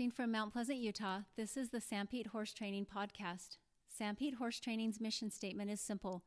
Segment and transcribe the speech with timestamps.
[0.00, 3.58] Broadcasting from Mount Pleasant, Utah, this is the Sanpete Horse Training Podcast.
[4.00, 6.22] Sanpete Horse Training's mission statement is simple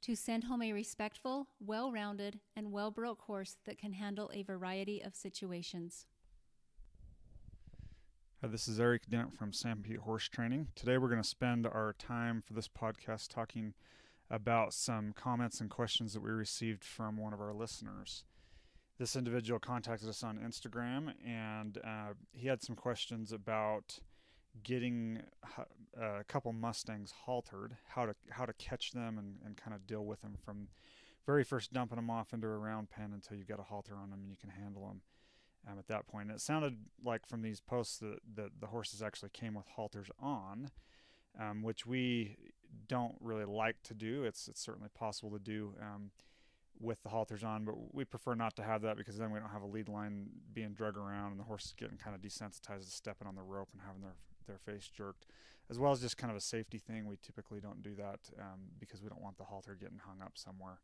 [0.00, 4.44] to send home a respectful, well rounded, and well broke horse that can handle a
[4.44, 6.06] variety of situations.
[8.40, 10.68] Hi, this is Eric Dent from Sanpete Horse Training.
[10.74, 13.74] Today we're going to spend our time for this podcast talking
[14.30, 18.24] about some comments and questions that we received from one of our listeners
[18.98, 24.00] this individual contacted us on Instagram and uh, he had some questions about
[24.64, 25.20] getting
[26.00, 30.04] a couple Mustangs haltered, how to how to catch them and, and kind of deal
[30.04, 30.68] with them from
[31.26, 34.10] very first dumping them off into a round pen until you've got a halter on
[34.10, 35.02] them and you can handle them
[35.70, 36.28] um, at that point.
[36.28, 40.08] And it sounded like from these posts that, that the horses actually came with halters
[40.18, 40.70] on,
[41.38, 42.36] um, which we
[42.88, 44.24] don't really like to do.
[44.24, 45.74] It's it's certainly possible to do.
[45.80, 46.10] Um,
[46.80, 49.50] with the halters on, but we prefer not to have that because then we don't
[49.50, 52.84] have a lead line being drug around and the horse is getting kind of desensitized
[52.84, 54.14] to stepping on the rope and having their
[54.46, 55.26] their face jerked,
[55.70, 57.06] as well as just kind of a safety thing.
[57.06, 60.32] We typically don't do that um, because we don't want the halter getting hung up
[60.34, 60.80] somewhere,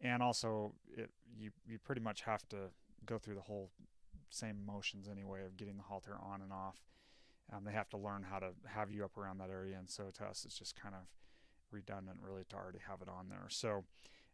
[0.00, 2.70] and also it you you pretty much have to
[3.04, 3.70] go through the whole
[4.30, 6.80] same motions anyway of getting the halter on and off.
[7.52, 10.04] Um, they have to learn how to have you up around that area, and so
[10.14, 11.02] to us it's just kind of
[11.70, 13.46] redundant really to already have it on there.
[13.48, 13.84] So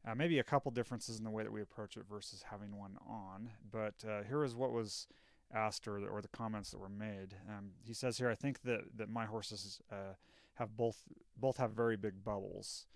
[0.07, 2.97] uh, maybe a couple differences in the way that we approach it versus having one
[3.07, 3.51] on.
[3.71, 5.07] But uh, here is what was
[5.53, 7.35] asked or, or the comments that were made.
[7.49, 10.15] Um, he says here, I think that, that my horses uh,
[10.55, 11.03] have both
[11.37, 12.87] both have very big bubbles.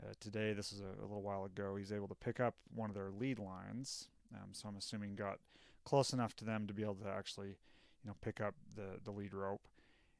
[0.00, 2.88] Uh, today, this is a, a, little while ago, he's able to pick up one
[2.88, 4.08] of their lead lines.
[4.32, 5.38] Um, so I'm assuming got
[5.84, 9.10] close enough to them to be able to actually, you know, pick up the, the
[9.10, 9.66] lead rope.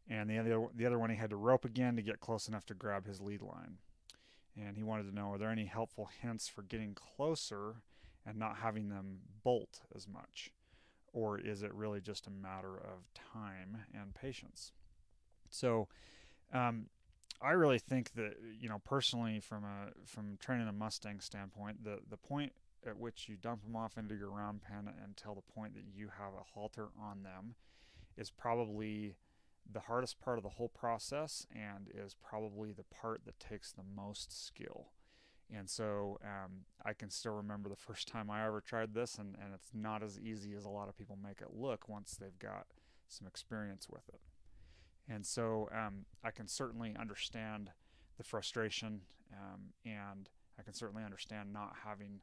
[0.08, 2.64] And the other the other one he had to rope again to get close enough
[2.66, 3.78] to grab his lead line
[4.58, 7.76] and he wanted to know are there any helpful hints for getting closer
[8.26, 10.50] and not having them bolt as much?
[11.12, 14.72] Or is it really just a matter of time and patience?
[15.50, 15.88] So,
[16.52, 16.86] um,
[17.40, 22.00] I really think that you know personally, from a from training a Mustang standpoint, the
[22.08, 22.52] the point
[22.86, 26.08] at which you dump them off into your round pen until the point that you
[26.18, 27.54] have a halter on them
[28.16, 29.14] is probably
[29.70, 33.82] the hardest part of the whole process and is probably the part that takes the
[33.82, 34.88] most skill.
[35.54, 39.36] And so um, I can still remember the first time I ever tried this, and,
[39.42, 42.38] and it's not as easy as a lot of people make it look once they've
[42.38, 42.66] got
[43.08, 44.20] some experience with it.
[45.10, 47.70] And so um, I can certainly understand
[48.18, 49.00] the frustration,
[49.32, 50.28] um, and
[50.58, 52.20] I can certainly understand not having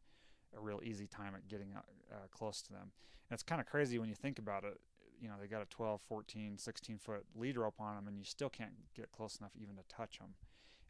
[0.55, 1.79] a real easy time at getting uh,
[2.13, 2.91] uh close to them.
[3.29, 4.79] And it's kind of crazy when you think about it
[5.19, 8.23] you know they got a 12 14 16 foot lead rope on them and you
[8.25, 10.35] still can't get close enough even to touch them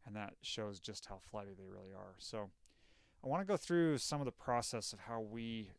[0.06, 2.16] and that shows just how flighty they really are.
[2.18, 2.50] So
[3.24, 5.72] i want to go through some of the process of how we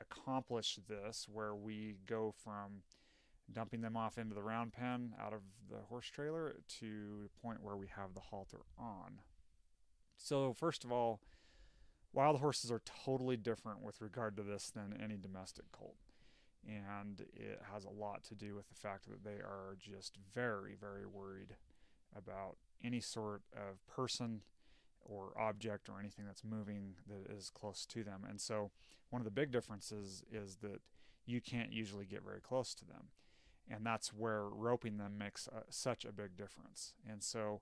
[0.00, 2.82] accomplish this where we go from
[3.52, 5.40] dumping them off into the round pen out of
[5.70, 9.20] the horse trailer to the point where we have the halter on.
[10.16, 11.20] So first of all
[12.12, 15.96] wild horses are totally different with regard to this than any domestic colt
[16.66, 20.74] and it has a lot to do with the fact that they are just very,
[20.78, 21.56] very worried
[22.16, 24.42] about any sort of person
[25.00, 28.24] or object or anything that's moving that is close to them.
[28.28, 28.70] And so,
[29.10, 30.80] one of the big differences is that
[31.24, 33.08] you can't usually get very close to them.
[33.70, 36.94] And that's where roping them makes a, such a big difference.
[37.08, 37.60] And so,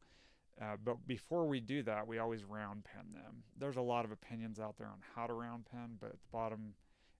[0.60, 3.42] uh, but before we do that, we always round pen them.
[3.58, 6.28] There's a lot of opinions out there on how to round pen, but at the
[6.32, 6.74] bottom,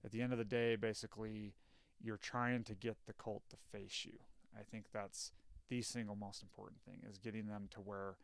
[0.05, 1.55] at the end of the day, basically,
[2.03, 4.19] you're trying to get the colt to face you.
[4.59, 5.33] I think that's
[5.69, 8.17] the single most important thing is getting them to where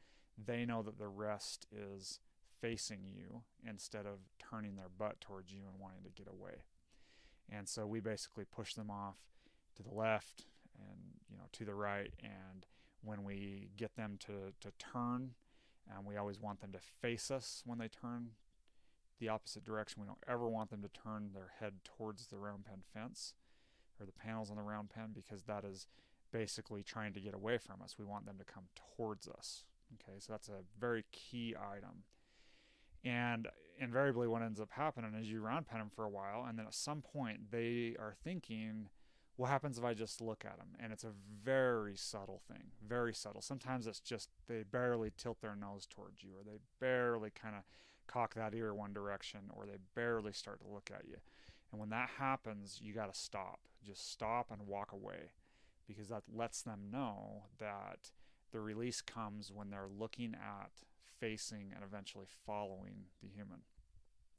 [0.42, 2.20] they know that the rest is
[2.60, 6.62] facing you instead of turning their butt towards you and wanting to get away.
[7.50, 9.16] And so we basically push them off
[9.76, 10.44] to the left
[10.78, 10.98] and
[11.30, 12.66] you know to the right and
[13.02, 15.30] when we get them to to turn
[15.90, 18.30] and we always want them to face us when they turn
[19.18, 20.00] the opposite direction.
[20.00, 23.34] We don't ever want them to turn their head towards the round pen fence
[24.02, 25.86] or the panels on the round pen because that is
[26.32, 27.96] basically trying to get away from us.
[27.98, 28.64] We want them to come
[28.96, 29.64] towards us.
[29.94, 32.04] Okay, so that's a very key item.
[33.04, 36.58] And invariably, what ends up happening is you round pen them for a while, and
[36.58, 38.88] then at some point they are thinking,
[39.36, 40.68] what happens if I just look at them?
[40.80, 41.12] And it's a
[41.44, 43.42] very subtle thing, very subtle.
[43.42, 47.62] Sometimes it's just they barely tilt their nose towards you, or they barely kind of
[48.06, 51.16] cock that ear one direction, or they barely start to look at you.
[51.72, 53.60] And when that happens, you got to stop.
[53.84, 55.32] Just stop and walk away
[55.88, 58.10] because that lets them know that
[58.52, 60.70] the release comes when they're looking at,
[61.18, 63.62] facing, and eventually following the human.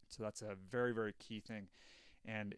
[0.08, 1.68] So that's a very, very key thing.
[2.24, 2.56] And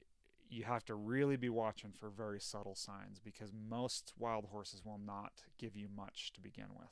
[0.49, 4.99] you have to really be watching for very subtle signs because most wild horses will
[5.03, 6.91] not give you much to begin with.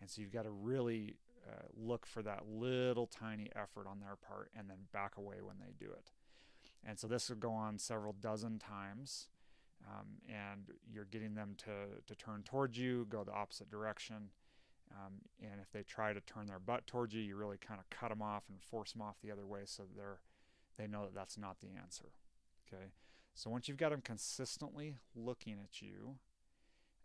[0.00, 1.16] And so you've got to really
[1.46, 5.56] uh, look for that little tiny effort on their part and then back away when
[5.58, 6.10] they do it.
[6.86, 9.28] And so this will go on several dozen times.
[9.86, 14.30] Um, and you're getting them to, to turn towards you, go the opposite direction.
[14.92, 17.88] Um, and if they try to turn their butt towards you, you really kind of
[17.90, 20.18] cut them off and force them off the other way so they're
[20.78, 22.12] they know that that's not the answer.
[22.66, 22.92] Okay,
[23.34, 26.16] so once you've got them consistently looking at you,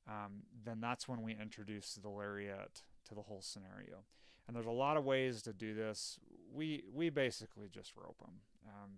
[0.08, 4.04] um, then that's when we introduce the lariat to the whole scenario.
[4.48, 6.20] And there's a lot of ways to do this.
[6.54, 8.40] We we basically just rope them.
[8.68, 8.92] Um,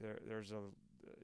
[0.00, 0.60] there, there's a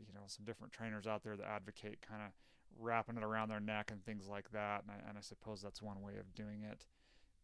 [0.07, 2.33] you know some different trainers out there that advocate kind of
[2.79, 4.83] wrapping it around their neck and things like that.
[4.83, 6.87] And I, and I suppose that's one way of doing it.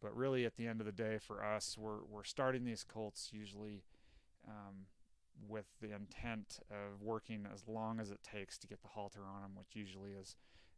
[0.01, 3.29] But really, at the end of the day, for us, we're we're starting these colts
[3.33, 3.83] usually
[4.47, 4.85] um,
[5.47, 9.41] with the intent of working as long as it takes to get the halter on
[9.41, 10.35] them, which usually is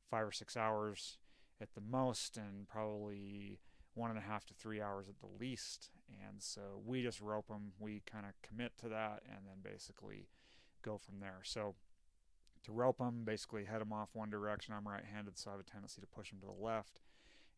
[0.10, 1.18] five or six hours
[1.62, 3.60] at the most, and probably
[3.96, 5.90] one and a half to three hours at the least.
[6.28, 7.74] And so we just rope them.
[7.80, 10.28] We kind of commit to that, and then basically
[10.84, 11.40] go from there.
[11.44, 11.76] So
[12.64, 14.74] to rope them, basically head them off one direction.
[14.74, 17.02] I'm right-handed, so I have a tendency to push them to the left,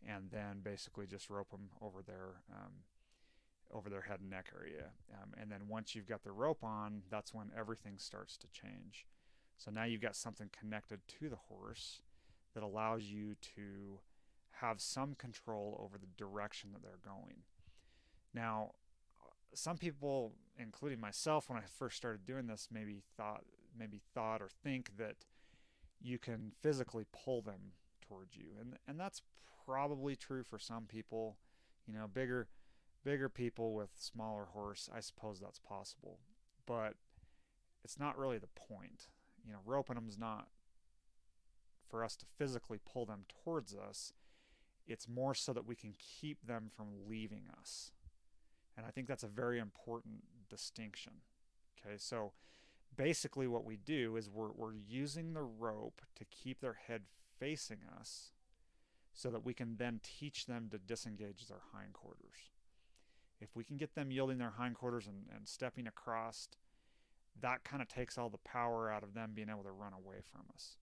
[0.07, 2.73] and then basically just rope them over their um,
[3.71, 4.91] over their head and neck area.
[5.13, 9.05] Um, and then once you've got the rope on, that's when everything starts to change.
[9.57, 12.01] So now you've got something connected to the horse
[12.55, 13.99] that allows you to
[14.61, 17.43] have some control over the direction that they're going.
[18.33, 18.71] Now,
[19.53, 23.43] some people, including myself, when I first started doing this, maybe thought
[23.77, 25.15] maybe thought or think that
[26.01, 29.21] you can physically pull them towards you, and and that's
[29.65, 31.37] probably true for some people.
[31.87, 32.47] You know, bigger
[33.03, 36.19] bigger people with smaller horse, I suppose that's possible,
[36.65, 36.93] but
[37.83, 39.07] it's not really the point.
[39.45, 40.47] You know, roping them is not
[41.89, 44.13] for us to physically pull them towards us.
[44.85, 47.91] It's more so that we can keep them from leaving us.
[48.79, 51.11] And I think that's a very important distinction.
[51.85, 52.31] Okay, so
[52.95, 57.01] basically what we do is we're, we're using the rope to keep their head
[57.37, 58.31] facing us
[59.13, 62.51] so that we can then teach them to disengage their hindquarters.
[63.41, 66.47] If we can get them yielding their hindquarters and, and stepping across,
[67.41, 70.21] that kind of takes all the power out of them being able to run away
[70.31, 70.77] from us.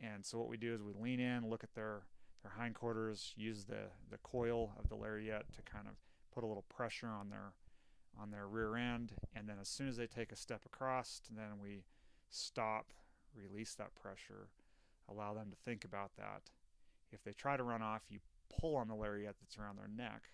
[0.00, 2.02] And so what we do is we lean in, look at their
[2.44, 5.94] their hindquarters, use the the coil of the lariat to kind of
[6.32, 7.52] put a little pressure on their
[8.20, 11.60] on their rear end, and then as soon as they take a step across, then
[11.62, 11.84] we
[12.30, 12.86] stop,
[13.34, 14.48] release that pressure,
[15.08, 16.50] allow them to think about that.
[17.12, 18.18] If they try to run off, you
[18.60, 20.30] pull on the lariat that's around their neck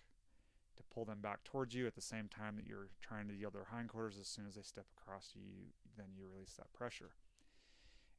[0.77, 3.53] to pull them back towards you at the same time that you're trying to yield
[3.53, 4.17] their hindquarters.
[4.19, 7.11] As soon as they step across you, then you release that pressure.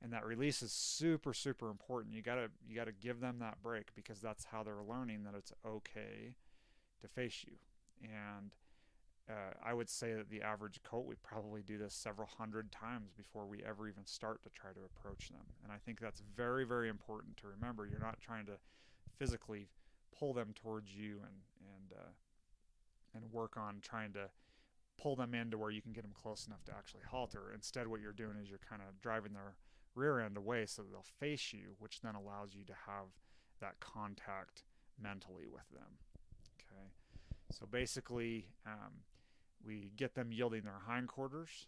[0.02, 2.14] And that release is super, super important.
[2.14, 5.52] You gotta you gotta give them that break because that's how they're learning that it's
[5.66, 6.36] okay
[7.02, 7.56] to face you.
[8.02, 8.54] And
[9.28, 13.10] uh, I would say that the average colt, we probably do this several hundred times
[13.16, 15.46] before we ever even start to try to approach them.
[15.64, 17.86] And I think that's very, very important to remember.
[17.86, 18.58] You're not trying to
[19.18, 19.68] physically
[20.16, 22.10] pull them towards you and and uh,
[23.14, 24.28] and work on trying to
[25.00, 27.52] pull them into where you can get them close enough to actually halter.
[27.54, 29.54] Instead, what you're doing is you're kind of driving their
[29.94, 33.06] rear end away so they'll face you, which then allows you to have
[33.60, 34.62] that contact
[35.02, 35.98] mentally with them.
[37.50, 38.92] So basically, um,
[39.64, 41.66] we get them yielding their hindquarters,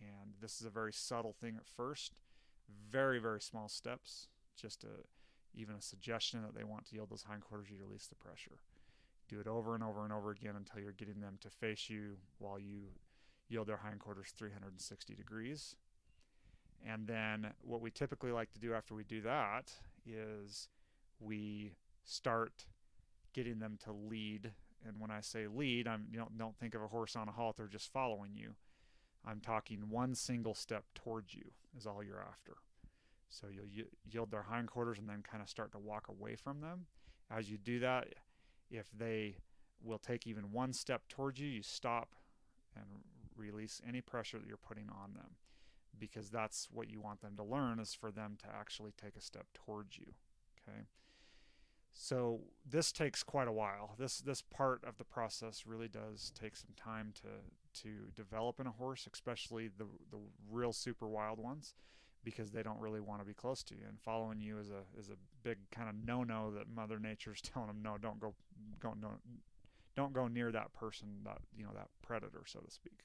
[0.00, 2.12] and this is a very subtle thing at first.
[2.90, 5.04] Very, very small steps, just a,
[5.54, 8.60] even a suggestion that they want to yield those hindquarters, you release the pressure.
[9.28, 12.16] Do it over and over and over again until you're getting them to face you
[12.38, 12.88] while you
[13.48, 15.76] yield their hindquarters 360 degrees.
[16.86, 19.72] And then what we typically like to do after we do that
[20.06, 20.68] is
[21.20, 21.72] we
[22.04, 22.66] start
[23.32, 24.52] getting them to lead.
[24.86, 27.32] And when I say lead, I'm you don't don't think of a horse on a
[27.32, 28.54] halter just following you.
[29.26, 32.56] I'm talking one single step towards you is all you're after.
[33.28, 36.86] So you'll yield their hindquarters and then kind of start to walk away from them.
[37.30, 38.08] As you do that,
[38.70, 39.36] if they
[39.82, 42.14] will take even one step towards you, you stop
[42.74, 42.86] and
[43.36, 45.36] release any pressure that you're putting on them
[45.98, 49.20] because that's what you want them to learn is for them to actually take a
[49.20, 50.06] step towards you
[50.68, 50.80] okay
[51.92, 53.94] so this takes quite a while.
[53.98, 58.66] This this part of the process really does take some time to to develop in
[58.66, 60.18] a horse especially the the
[60.50, 61.74] real super wild ones
[62.24, 63.82] because they don't really want to be close to you.
[63.88, 67.40] And following you is a is a big kind of no no that mother nature's
[67.42, 68.34] telling them no don't go
[68.80, 69.12] go no
[69.96, 73.04] don't go near that person that you know that predator so to speak.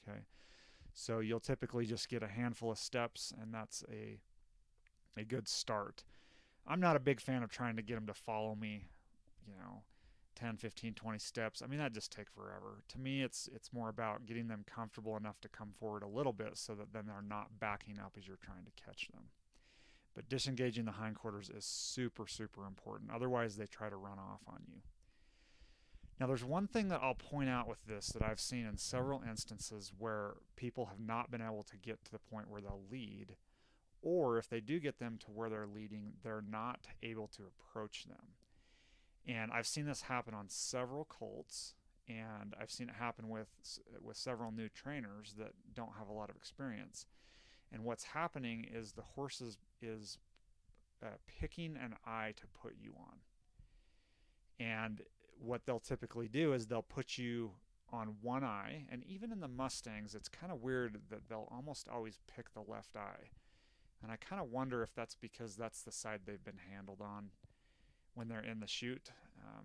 [0.00, 0.20] Okay?
[0.92, 4.20] So you'll typically just get a handful of steps, and that's a
[5.16, 6.04] a good start.
[6.66, 8.86] I'm not a big fan of trying to get them to follow me,
[9.46, 9.82] you know,
[10.36, 11.62] 10, 15, 20 steps.
[11.62, 12.82] I mean, that just take forever.
[12.88, 16.32] To me, it's it's more about getting them comfortable enough to come forward a little
[16.32, 19.24] bit so that then they're not backing up as you're trying to catch them.
[20.14, 23.10] But disengaging the hindquarters is super, super important.
[23.12, 24.80] Otherwise, they try to run off on you.
[26.20, 29.22] Now, there's one thing that I'll point out with this that I've seen in several
[29.28, 33.34] instances where people have not been able to get to the point where they'll lead,
[34.04, 38.04] or if they do get them to where they're leading, they're not able to approach
[38.04, 38.34] them.
[39.26, 41.74] And I've seen this happen on several colts,
[42.06, 43.48] and I've seen it happen with
[44.02, 47.06] with several new trainers that don't have a lot of experience.
[47.72, 50.18] And what's happening is the horse is, is
[51.02, 51.08] uh,
[51.40, 53.16] picking an eye to put you on.
[54.60, 55.00] And
[55.40, 57.52] what they'll typically do is they'll put you
[57.92, 61.88] on one eye, and even in the Mustangs, it's kind of weird that they'll almost
[61.88, 63.30] always pick the left eye.
[64.04, 67.30] And I kind of wonder if that's because that's the side they've been handled on
[68.12, 69.10] when they're in the chute.
[69.42, 69.64] Um,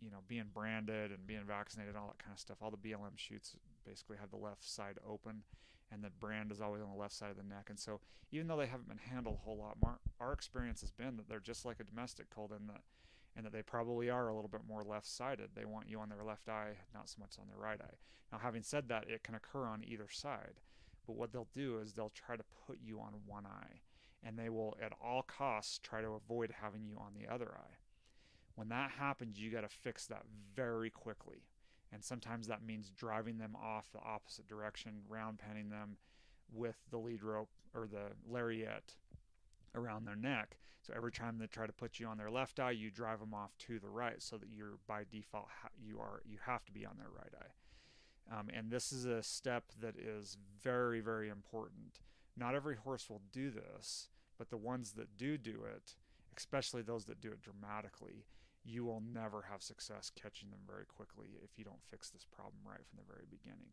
[0.00, 2.58] you know, being branded and being vaccinated, all that kind of stuff.
[2.62, 5.42] All the BLM chutes basically have the left side open,
[5.90, 7.66] and the brand is always on the left side of the neck.
[7.68, 10.92] And so, even though they haven't been handled a whole lot more, our experience has
[10.92, 12.82] been that they're just like a domestic colt in that,
[13.34, 15.50] and that they probably are a little bit more left-sided.
[15.56, 17.96] They want you on their left eye, not so much on their right eye.
[18.30, 20.60] Now, having said that, it can occur on either side.
[21.06, 23.80] But what they'll do is they'll try to put you on one eye,
[24.22, 27.76] and they will at all costs try to avoid having you on the other eye.
[28.56, 31.44] When that happens, you got to fix that very quickly.
[31.92, 35.96] And sometimes that means driving them off the opposite direction, round penning them
[36.52, 38.96] with the lead rope or the lariat
[39.74, 40.56] around their neck.
[40.82, 43.34] So every time they try to put you on their left eye, you drive them
[43.34, 45.48] off to the right, so that you're by default
[45.84, 47.52] you are you have to be on their right eye.
[48.30, 52.00] Um, and this is a step that is very very important.
[52.36, 55.94] Not every horse will do this, but the ones that do do it,
[56.36, 58.26] especially those that do it dramatically,
[58.64, 62.58] you will never have success catching them very quickly if you don't fix this problem
[62.64, 63.70] right from the very beginning.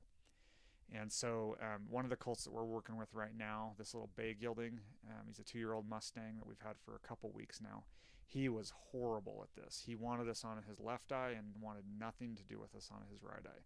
[0.93, 4.11] And so, um, one of the colts that we're working with right now, this little
[4.15, 4.79] bay gelding,
[5.09, 7.83] um, he's a two year old Mustang that we've had for a couple weeks now.
[8.27, 9.83] He was horrible at this.
[9.85, 13.01] He wanted us on his left eye and wanted nothing to do with us on
[13.11, 13.63] his right eye.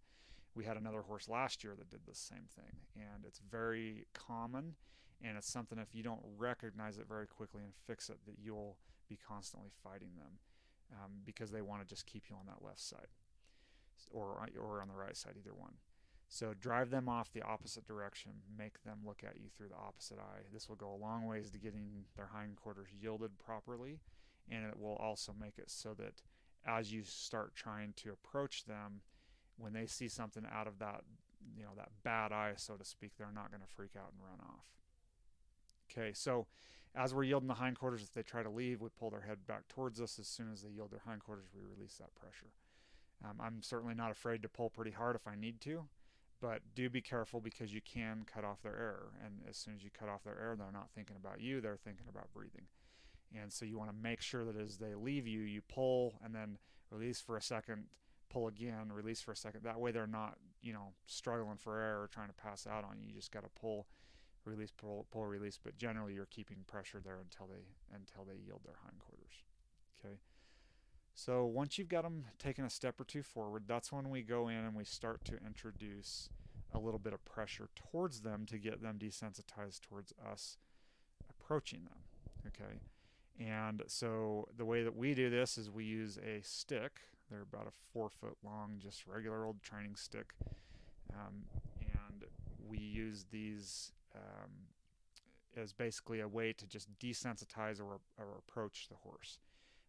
[0.54, 4.74] We had another horse last year that did the same thing, and it's very common.
[5.22, 8.76] And it's something if you don't recognize it very quickly and fix it, that you'll
[9.08, 10.38] be constantly fighting them
[10.92, 13.08] um, because they want to just keep you on that left side
[14.12, 15.74] or or on the right side, either one.
[16.28, 20.18] So drive them off the opposite direction, make them look at you through the opposite
[20.18, 20.42] eye.
[20.52, 23.98] This will go a long ways to getting their hindquarters yielded properly,
[24.48, 26.22] and it will also make it so that
[26.66, 29.00] as you start trying to approach them,
[29.58, 31.02] when they see something out of that,
[31.56, 34.20] you know, that bad eye, so to speak, they're not going to freak out and
[34.22, 34.64] run off.
[35.90, 36.46] Okay, so
[36.94, 39.68] as we're yielding the hindquarters, if they try to leave, we pull their head back
[39.68, 40.18] towards us.
[40.18, 42.52] As soon as they yield their hindquarters, we release that pressure.
[43.24, 45.84] Um, I'm certainly not afraid to pull pretty hard if I need to,
[46.40, 49.00] but do be careful because you can cut off their air.
[49.24, 51.76] And as soon as you cut off their air, they're not thinking about you, they're
[51.76, 52.66] thinking about breathing.
[53.36, 56.34] And so you want to make sure that as they leave you, you pull and
[56.34, 56.58] then
[56.90, 57.84] release for a second,
[58.28, 59.62] pull again, release for a second.
[59.64, 62.98] That way they're not, you know, struggling for air or trying to pass out on
[63.00, 63.08] you.
[63.08, 63.86] You just got to pull
[64.44, 67.62] release, pull, pull, release, but generally you're keeping pressure there until they
[67.94, 69.44] until they yield their hindquarters.
[69.98, 70.16] Okay.
[71.14, 74.48] So once you've got them taking a step or two forward, that's when we go
[74.48, 76.30] in and we start to introduce
[76.72, 80.58] a little bit of pressure towards them to get them desensitized towards us
[81.28, 81.98] approaching them.
[82.46, 82.78] Okay.
[83.40, 87.00] And so the way that we do this is we use a stick.
[87.30, 90.32] They're about a four foot long, just regular old training stick.
[91.12, 91.44] Um,
[91.80, 92.24] and
[92.68, 94.50] we use these um,
[95.56, 99.38] is basically a way to just desensitize or, or approach the horse.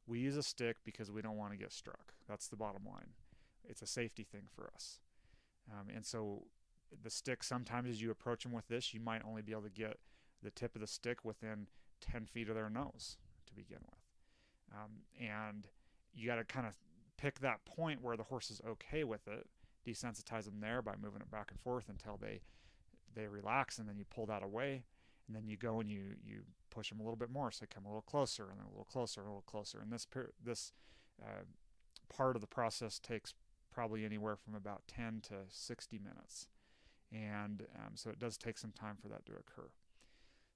[0.07, 2.13] We use a stick because we don't want to get struck.
[2.27, 3.09] That's the bottom line.
[3.67, 4.99] It's a safety thing for us.
[5.71, 6.43] Um, and so
[7.03, 9.69] the stick, sometimes as you approach them with this, you might only be able to
[9.69, 9.97] get
[10.41, 11.67] the tip of the stick within
[12.01, 13.99] 10 feet of their nose to begin with.
[14.73, 15.67] Um, and
[16.13, 16.73] you got to kind of
[17.19, 19.47] pick that point where the horse is okay with it,
[19.85, 22.41] desensitize them there by moving it back and forth until they
[23.15, 24.83] they relax and then you pull that away.
[25.27, 27.51] And then you go and you you push them a little bit more.
[27.51, 29.79] So they come a little closer and then a little closer and a little closer.
[29.81, 30.07] And this
[30.43, 30.73] this
[31.21, 31.43] uh,
[32.09, 33.33] part of the process takes
[33.71, 36.47] probably anywhere from about 10 to 60 minutes.
[37.11, 39.69] And um, so it does take some time for that to occur.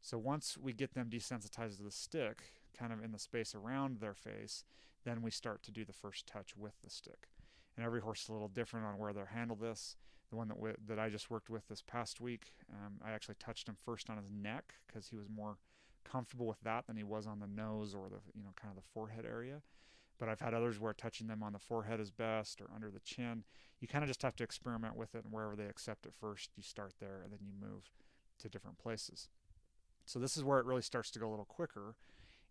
[0.01, 3.99] So once we get them desensitized to the stick kind of in the space around
[3.99, 4.63] their face
[5.03, 7.27] then we start to do the first touch with the stick
[7.75, 9.97] and every horse is a little different on where they'll handle this.
[10.29, 13.67] The one that that I just worked with this past week, um, I actually touched
[13.67, 15.57] him first on his neck because he was more
[16.03, 18.81] comfortable with that than he was on the nose or the you know kind of
[18.81, 19.61] the forehead area.
[20.19, 22.99] But I've had others where touching them on the forehead is best or under the
[22.99, 23.43] chin.
[23.79, 26.51] You kind of just have to experiment with it, and wherever they accept it first,
[26.55, 27.91] you start there, and then you move
[28.39, 29.27] to different places.
[30.05, 31.95] So this is where it really starts to go a little quicker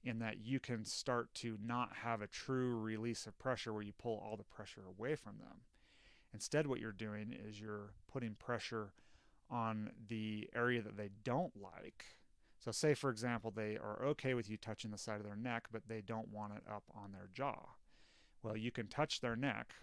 [0.04, 3.92] in that you can start to not have a true release of pressure where you
[3.92, 5.60] pull all the pressure away from them.
[6.34, 8.92] Instead, what you're doing is you're putting pressure
[9.50, 12.04] on the area that they don't like.
[12.58, 15.68] So, say for example, they are okay with you touching the side of their neck,
[15.70, 17.58] but they don't want it up on their jaw.
[18.42, 19.74] Well, you can touch their neck,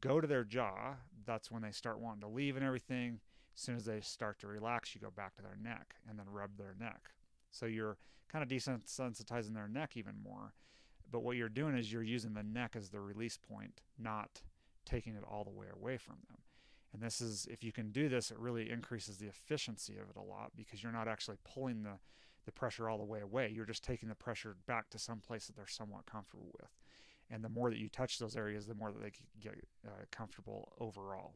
[0.00, 0.94] go to their jaw.
[1.26, 3.20] That's when they start wanting to leave and everything.
[3.54, 6.26] As soon as they start to relax, you go back to their neck and then
[6.30, 7.10] rub their neck.
[7.54, 7.96] So you're
[8.30, 10.52] kind of desensitizing their neck even more.
[11.10, 14.42] But what you're doing is you're using the neck as the release point, not
[14.84, 16.38] taking it all the way away from them.
[16.92, 20.16] And this is, if you can do this, it really increases the efficiency of it
[20.16, 21.98] a lot because you're not actually pulling the,
[22.44, 23.52] the pressure all the way away.
[23.54, 26.70] You're just taking the pressure back to some place that they're somewhat comfortable with.
[27.30, 29.54] And the more that you touch those areas, the more that they get
[29.86, 31.34] uh, comfortable overall.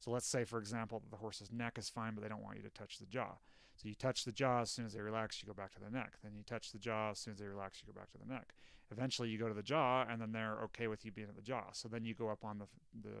[0.00, 2.56] So let's say, for example, that the horse's neck is fine, but they don't want
[2.56, 3.34] you to touch the jaw.
[3.80, 5.90] So you touch the jaw as soon as they relax, you go back to the
[5.90, 6.14] neck.
[6.22, 8.30] Then you touch the jaw as soon as they relax, you go back to the
[8.30, 8.52] neck.
[8.90, 11.42] Eventually, you go to the jaw, and then they're okay with you being at the
[11.42, 11.64] jaw.
[11.72, 12.66] So then you go up on the
[13.02, 13.16] the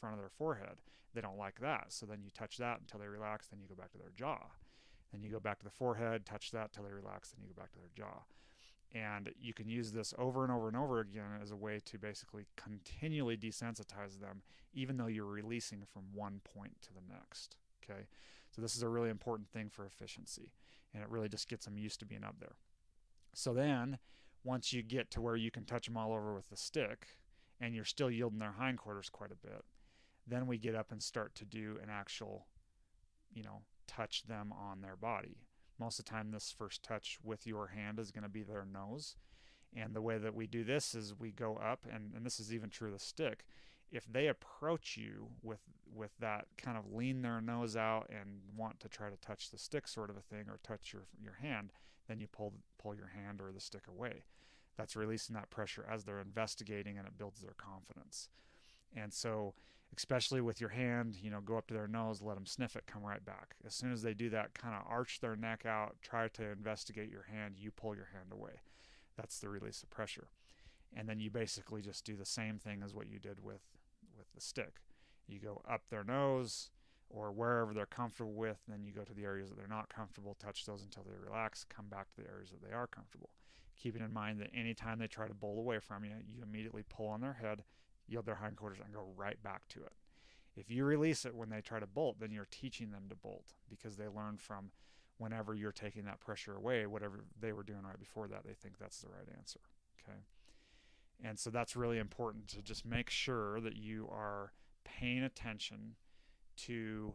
[0.00, 0.82] front of their forehead.
[1.14, 1.86] They don't like that.
[1.88, 3.46] So then you touch that until they relax.
[3.46, 4.38] Then you go back to their jaw.
[5.12, 7.30] Then you go back to the forehead, touch that until they relax.
[7.30, 8.22] Then you go back to their jaw.
[8.94, 11.98] And you can use this over and over and over again as a way to
[11.98, 14.42] basically continually desensitize them,
[14.74, 17.56] even though you're releasing from one point to the next.
[17.82, 18.02] Okay.
[18.54, 20.52] So this is a really important thing for efficiency,
[20.92, 22.56] and it really just gets them used to being up there.
[23.32, 23.98] So then,
[24.44, 27.16] once you get to where you can touch them all over with the stick,
[27.60, 29.64] and you're still yielding their hindquarters quite a bit,
[30.26, 32.46] then we get up and start to do an actual,
[33.32, 35.38] you know, touch them on their body.
[35.78, 38.66] Most of the time, this first touch with your hand is going to be their
[38.70, 39.16] nose.
[39.74, 42.52] And the way that we do this is we go up, and, and this is
[42.52, 43.46] even true of the stick.
[43.92, 45.60] If they approach you with
[45.94, 49.58] with that kind of lean their nose out and want to try to touch the
[49.58, 51.72] stick sort of a thing or touch your your hand,
[52.08, 54.24] then you pull pull your hand or the stick away.
[54.76, 58.30] That's releasing that pressure as they're investigating and it builds their confidence.
[58.96, 59.54] And so
[59.94, 62.86] especially with your hand, you know, go up to their nose, let them sniff it,
[62.86, 63.56] come right back.
[63.66, 67.10] As soon as they do that, kind of arch their neck out, try to investigate
[67.10, 68.62] your hand, you pull your hand away.
[69.16, 70.28] That's the release of pressure.
[70.96, 73.60] And then you basically just do the same thing as what you did with
[74.34, 74.80] the stick.
[75.26, 76.70] You go up their nose
[77.08, 80.34] or wherever they're comfortable with, then you go to the areas that they're not comfortable,
[80.34, 83.30] touch those until they relax, come back to the areas that they are comfortable.
[83.76, 87.08] Keeping in mind that anytime they try to bolt away from you, you immediately pull
[87.08, 87.64] on their head,
[88.06, 89.92] yield their hindquarters, and go right back to it.
[90.56, 93.54] If you release it when they try to bolt, then you're teaching them to bolt
[93.68, 94.70] because they learn from
[95.18, 98.78] whenever you're taking that pressure away, whatever they were doing right before that, they think
[98.78, 99.60] that's the right answer.
[100.00, 100.18] Okay.
[101.24, 104.52] And so that's really important to just make sure that you are
[104.84, 105.94] paying attention
[106.56, 107.14] to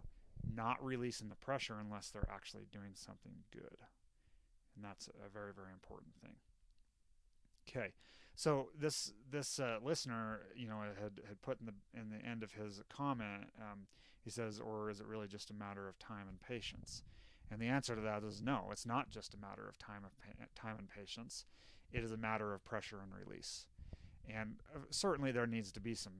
[0.55, 3.77] not releasing the pressure unless they're actually doing something good.
[4.75, 6.35] And that's a very, very important thing.
[7.67, 7.93] Okay.
[8.35, 12.43] So this this uh, listener, you know, had had put in the in the end
[12.43, 13.87] of his comment, um,
[14.23, 17.01] he says, or is it really just a matter of time and patience?
[17.49, 18.69] And the answer to that is no.
[18.71, 20.11] It's not just a matter of time of
[20.53, 21.45] time and patience.
[21.91, 23.65] It is a matter of pressure and release.
[24.33, 26.13] And uh, certainly there needs to be some,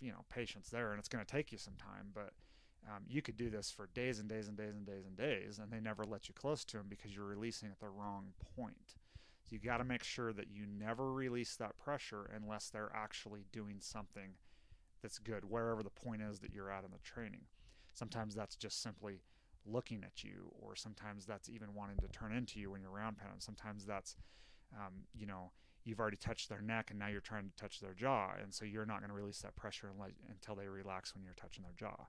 [0.00, 2.08] you know, patience there, and it's going to take you some time.
[2.14, 2.30] But
[2.88, 5.60] um, you could do this for days and days and days and days and days,
[5.62, 8.96] and they never let you close to them because you're releasing at the wrong point.
[9.44, 13.44] So you got to make sure that you never release that pressure unless they're actually
[13.52, 14.34] doing something
[15.02, 17.42] that's good, wherever the point is that you're at in the training.
[17.94, 19.20] Sometimes that's just simply
[19.66, 23.18] looking at you, or sometimes that's even wanting to turn into you when you're round
[23.18, 23.40] pounding.
[23.40, 24.16] Sometimes that's,
[24.74, 25.50] um, you know,
[25.84, 28.64] you've already touched their neck and now you're trying to touch their jaw, and so
[28.64, 29.90] you're not going to release that pressure
[30.30, 32.06] until they relax when you're touching their jaw.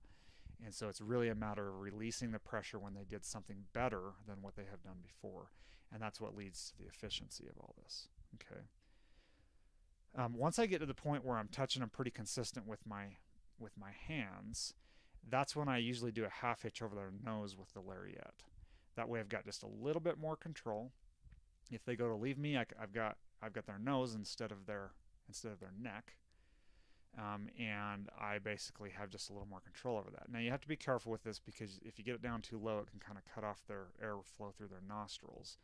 [0.63, 4.13] And so it's really a matter of releasing the pressure when they did something better
[4.27, 5.51] than what they have done before.
[5.91, 8.07] And that's what leads to the efficiency of all this.
[8.35, 8.61] Okay.
[10.15, 13.17] Um, once I get to the point where I'm touching them pretty consistent with my
[13.59, 14.73] with my hands,
[15.29, 18.43] that's when I usually do a half hitch over their nose with the lariat.
[18.95, 20.91] That way, I've got just a little bit more control.
[21.71, 24.65] If they go to leave me, I, have got I've got their nose instead of
[24.65, 24.91] their
[25.27, 26.15] instead of their neck,
[27.17, 30.31] um, and I basically have just a little more control over that.
[30.31, 32.57] Now you have to be careful with this because if you get it down too
[32.57, 35.57] low, it can kind of cut off their airflow through their nostrils.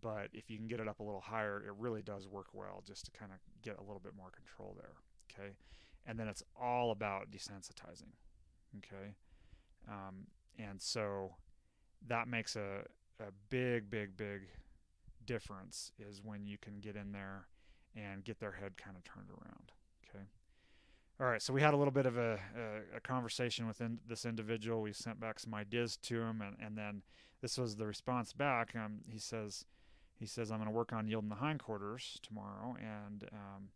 [0.00, 2.82] But if you can get it up a little higher, it really does work well
[2.86, 4.94] just to kind of get a little bit more control there.
[5.30, 5.52] Okay,
[6.06, 8.12] and then it's all about desensitizing.
[8.78, 9.14] Okay,
[9.88, 10.26] um,
[10.58, 11.34] and so
[12.08, 12.84] that makes a
[13.20, 14.42] a big, big, big
[15.26, 17.46] difference is when you can get in there
[17.96, 19.72] and get their head kind of turned around.
[20.08, 20.24] Okay.
[21.20, 23.98] All right, so we had a little bit of a, a, a conversation with in,
[24.08, 24.80] this individual.
[24.80, 27.02] We sent back some ideas to him, and, and then
[27.42, 28.74] this was the response back.
[28.74, 29.66] Um, he says,
[30.18, 33.68] he says, I'm going to work on yielding the hindquarters tomorrow, and um,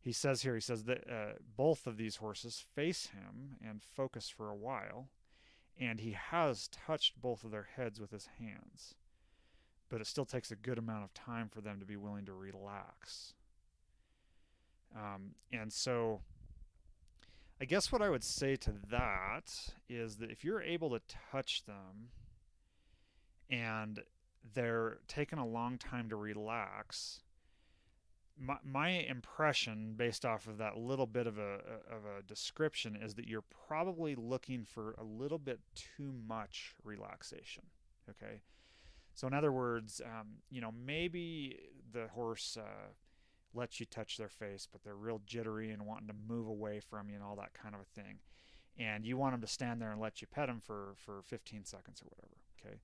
[0.00, 4.28] he says here, he says that uh, both of these horses face him and focus
[4.28, 5.08] for a while,
[5.80, 8.94] and he has touched both of their heads with his hands,
[9.88, 12.32] but it still takes a good amount of time for them to be willing to
[12.32, 13.34] relax.
[14.96, 16.20] Um, and so
[17.60, 19.50] I guess what I would say to that
[19.88, 22.10] is that if you're able to touch them
[23.50, 24.00] and
[24.54, 27.20] they're taking a long time to relax,
[28.38, 33.14] my, my impression based off of that little bit of a of a description is
[33.14, 37.62] that you're probably looking for a little bit too much relaxation
[38.10, 38.40] okay
[39.14, 41.58] so in other words um, you know maybe
[41.92, 42.92] the horse uh,
[43.54, 47.08] lets you touch their face, but they're real jittery and wanting to move away from
[47.08, 48.18] you and all that kind of a thing.
[48.76, 51.64] And you want them to stand there and let you pet them for, for 15
[51.64, 52.34] seconds or whatever.
[52.60, 52.80] Okay.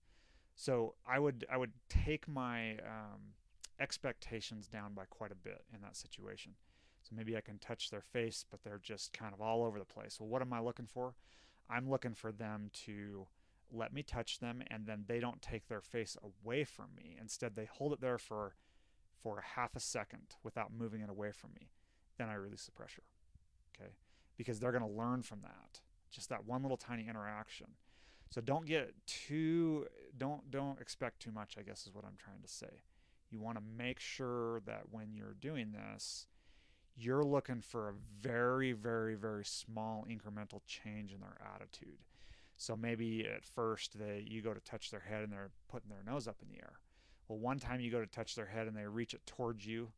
[0.55, 3.35] So I would I would take my um,
[3.81, 6.53] expectations down by quite a bit in that situation.
[7.03, 9.87] So maybe I can touch their face, but they're just kind of all over the
[9.87, 10.21] place.
[10.21, 11.15] Well, what am I looking for?
[11.69, 13.27] I'm looking for them to
[13.73, 17.17] let me touch them and then they don't take their face away from me.
[17.21, 18.55] Instead, they hold it there for
[19.23, 21.69] for half a second without moving it away from me,
[22.19, 23.03] then I release the pressure.
[23.77, 23.91] Okay?
[24.37, 25.81] Because they're going to learn from that.
[26.11, 27.69] Just that one little tiny interaction.
[28.31, 32.43] So don't get too don't don't expect too much, I guess is what I'm trying
[32.43, 32.83] to say.
[33.31, 36.27] You want to make sure that when you're doing this,
[36.97, 41.99] you're looking for a very very very small incremental change in their attitude.
[42.61, 46.05] So maybe at first they you go to touch their head and they're putting their
[46.05, 46.81] nose up in the air
[47.31, 49.93] well, one time you go to touch their head and they reach it towards you,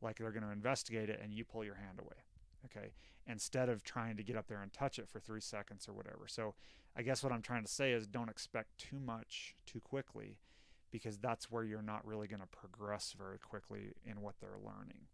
[0.00, 2.16] like they're going to investigate it, and you pull your hand away.
[2.64, 2.92] Okay.
[3.26, 6.26] Instead of trying to get up there and touch it for three seconds or whatever.
[6.28, 6.54] So
[6.96, 10.38] I guess what I'm trying to say is don't expect too much too quickly
[10.92, 15.08] because that's where you're not really going to progress very quickly in what they're learning.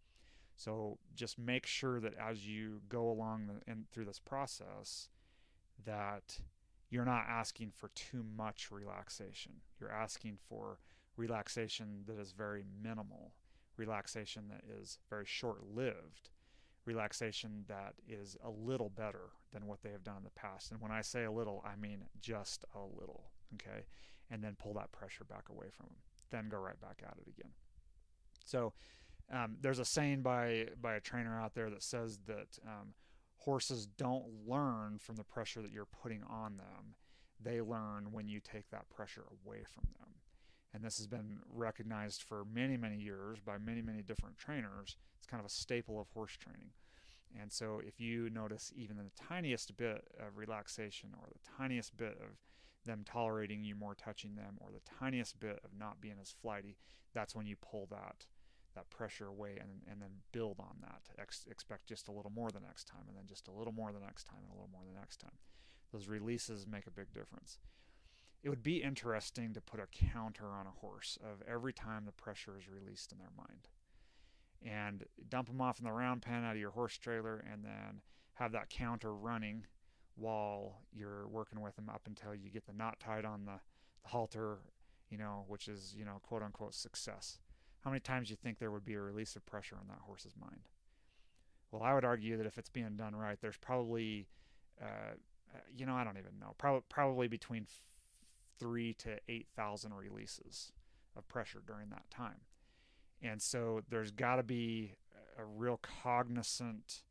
[0.57, 5.09] So just make sure that as you go along the, in, through this process,
[5.87, 6.39] that
[6.93, 9.53] you're not asking for too much relaxation.
[9.81, 10.79] You're asking for
[11.17, 13.33] relaxation that is very minimal,
[13.79, 16.29] relaxation that is very short lived,
[16.85, 20.71] relaxation that is a little better than what they have done in the past.
[20.71, 23.87] And when I say a little, I mean just a little, okay?
[24.31, 25.97] And then pull that pressure back away from them.
[26.31, 27.53] Then go right back at it again.
[28.45, 28.75] So
[29.33, 32.93] um, there's a saying by, by a trainer out there that says that um,
[33.45, 36.95] horses don't learn from the pressure that you're putting on them.
[37.41, 40.13] They learn when you take that pressure away from them
[40.75, 44.97] and this has been recognized for many, many years by many, many different trainers.
[45.19, 46.71] It's kind of a staple of horse training.
[47.41, 52.19] And so, if you notice even the tiniest bit of relaxation or the tiniest bit
[52.21, 52.39] of
[52.85, 56.77] them tolerating you more touching them or the tiniest bit of not being as flighty,
[57.15, 58.27] that's when you pull that
[58.75, 61.03] that pressure away and, and then build on that.
[61.19, 63.93] Ex- expect just a little more the next time, and then just a little more
[63.93, 65.37] the next time, and a little more the next time.
[65.93, 67.59] Those releases make a big difference
[68.43, 72.13] it would be interesting to put a counter on a horse of every time the
[72.13, 73.69] pressure is released in their mind
[74.65, 78.01] and dump them off in the round pen out of your horse trailer and then
[78.35, 79.65] have that counter running
[80.17, 83.61] while you're working with them up until you get the knot tied on the,
[84.03, 84.59] the halter
[85.09, 87.39] you know which is you know quote unquote success
[87.85, 89.99] how many times do you think there would be a release of pressure in that
[90.03, 90.69] horse's mind
[91.71, 94.27] well i would argue that if it's being done right there's probably
[94.81, 95.15] uh,
[95.77, 97.67] you know i don't even know Pro- probably between
[98.63, 100.71] three to 8,000 releases
[101.17, 102.43] of pressure during that time.
[103.21, 104.95] And so there's got to be
[105.37, 107.03] a real cognizant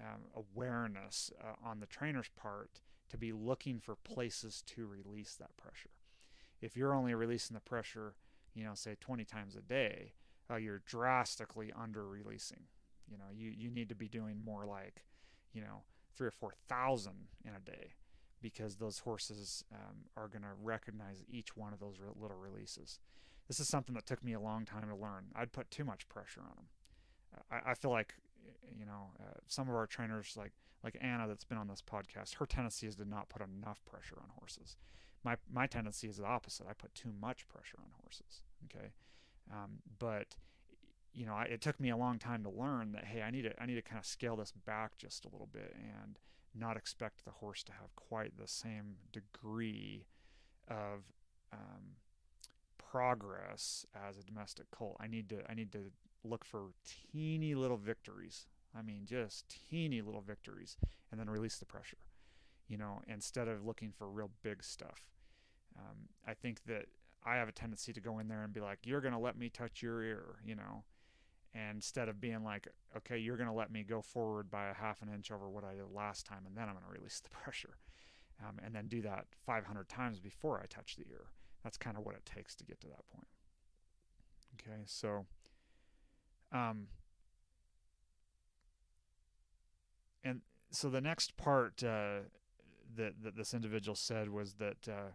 [0.00, 5.56] um, awareness uh, on the trainer's part to be looking for places to release that
[5.56, 5.90] pressure.
[6.60, 8.14] If you're only releasing the pressure,
[8.54, 10.12] you know, say 20 times a day,
[10.50, 12.64] uh, you're drastically under releasing.
[13.10, 15.04] You know, you, you need to be doing more like,
[15.52, 15.82] you know,
[16.16, 17.12] three or 4,000
[17.44, 17.94] in a day
[18.40, 22.98] because those horses um, are going to recognize each one of those re- little releases.
[23.48, 25.26] This is something that took me a long time to learn.
[25.34, 26.66] I'd put too much pressure on them.
[27.50, 28.14] I, I feel like,
[28.78, 32.34] you know, uh, some of our trainers, like like Anna, that's been on this podcast,
[32.36, 34.76] her tendency is to not put enough pressure on horses.
[35.24, 36.66] My my tendency is the opposite.
[36.68, 38.42] I put too much pressure on horses.
[38.64, 38.88] Okay,
[39.50, 40.36] um, but
[41.14, 43.42] you know, I, it took me a long time to learn that hey, I need
[43.42, 46.18] to I need to kind of scale this back just a little bit and
[46.54, 50.06] not expect the horse to have quite the same degree
[50.68, 51.04] of
[51.52, 51.96] um,
[52.78, 54.96] progress as a domestic colt.
[55.00, 55.92] I need to I need to
[56.24, 58.46] look for teeny little victories.
[58.76, 60.78] I mean, just teeny little victories,
[61.10, 61.98] and then release the pressure.
[62.68, 65.11] You know, instead of looking for real big stuff.
[65.78, 66.86] Um, I think that
[67.24, 69.48] I have a tendency to go in there and be like, "You're to let me
[69.48, 70.84] touch your ear," you know,
[71.54, 75.02] and instead of being like, "Okay, you're to let me go forward by a half
[75.02, 77.78] an inch over what I did last time, and then I'm to release the pressure,"
[78.40, 81.26] um, and then do that 500 times before I touch the ear.
[81.62, 83.28] That's kind of what it takes to get to that point.
[84.54, 85.26] Okay, so,
[86.50, 86.88] um,
[90.24, 92.20] and so the next part uh,
[92.96, 94.88] that that this individual said was that.
[94.88, 95.12] Uh,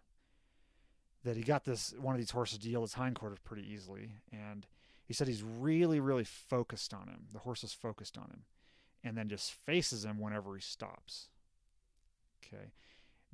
[1.23, 4.65] that he got this one of these horses to yield his hindquarters pretty easily, and
[5.05, 7.27] he said he's really, really focused on him.
[7.31, 8.43] The horse is focused on him,
[9.03, 11.29] and then just faces him whenever he stops.
[12.45, 12.71] Okay,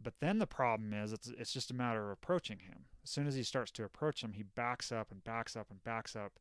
[0.01, 2.85] but then the problem is it's it's just a matter of approaching him.
[3.03, 5.83] As soon as he starts to approach him, he backs up and backs up and
[5.83, 6.39] backs up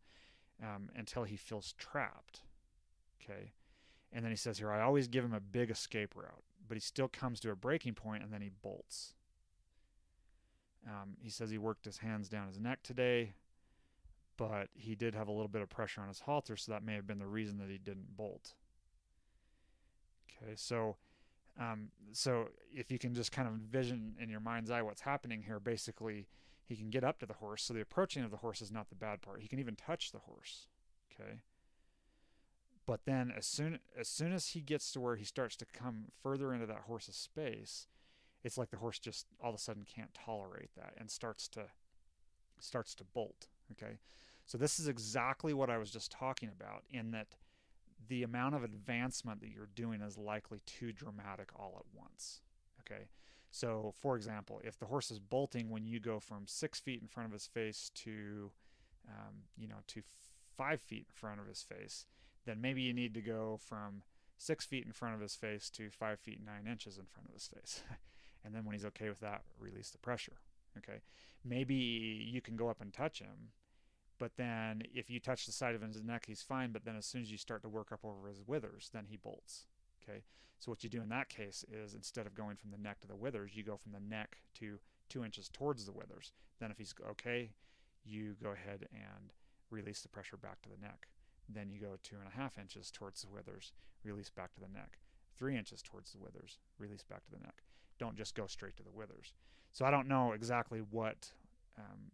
[0.63, 2.43] um, until he feels trapped.
[3.23, 3.53] Okay,
[4.13, 6.81] and then he says here, I always give him a big escape route, but he
[6.81, 9.15] still comes to a breaking point and then he bolts.
[10.87, 13.35] Um, he says he worked his hands down his neck today,
[14.37, 16.95] but he did have a little bit of pressure on his halter, so that may
[16.95, 18.55] have been the reason that he didn't bolt.
[20.43, 20.97] Okay, so
[21.61, 25.43] um, so if you can just kind of envision in your mind's eye what's happening
[25.43, 26.27] here, basically
[26.65, 27.63] he can get up to the horse.
[27.63, 29.43] So the approaching of the horse is not the bad part.
[29.43, 30.67] He can even touch the horse.
[31.13, 31.41] Okay.
[32.87, 36.07] But then as soon as soon as he gets to where he starts to come
[36.23, 37.87] further into that horse's space,
[38.45, 41.65] it's like the horse just all of a sudden can't tolerate that and starts to
[42.61, 43.99] starts to bolt okay?
[44.47, 47.29] So this is exactly what i was just talking about in that
[48.09, 52.41] the amount of advancement that you're doing is likely too dramatic all at once
[52.81, 53.05] okay?
[53.51, 57.09] So for example if the horse is bolting when you go from six feet in
[57.09, 58.51] front of his face to
[59.09, 60.03] um, you know to
[60.57, 62.07] five feet in front of his face
[62.45, 64.03] then maybe you need to go from
[64.39, 67.35] six feet in front of his face to five feet nine inches in front of
[67.35, 67.83] his face
[68.45, 70.37] and then when he's okay with that, release the pressure.
[70.79, 71.01] Okay,
[71.45, 73.51] maybe you can go up and touch him,
[74.19, 76.73] but then if you touch the side of his neck, he's fine.
[76.73, 79.17] But then as soon as you start to work up over his withers, then he
[79.17, 79.67] bolts.
[80.03, 80.23] Okay,
[80.59, 83.09] so what you do in that case is instead of going from the neck to
[83.09, 84.79] the withers, you go from the neck to
[85.09, 86.33] two inches towards the withers.
[86.59, 87.51] Then if he's okay,
[88.05, 89.33] you go ahead and
[89.71, 91.09] release the pressure back to the neck.
[91.49, 93.73] Then you go two and a half inches towards the withers,
[94.05, 94.99] release back to the neck.
[95.37, 97.63] Three inches towards the withers, release back to the neck
[98.03, 99.33] don't just go straight to the withers.
[99.71, 101.31] So I don't know exactly what
[101.79, 102.11] um,